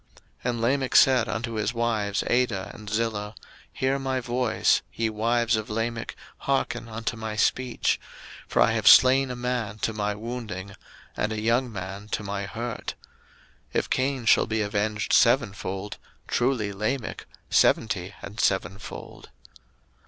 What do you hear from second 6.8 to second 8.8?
unto my speech: for I